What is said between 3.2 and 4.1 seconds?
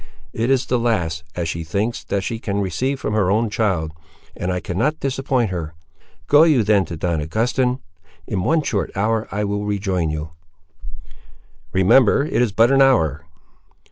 own child,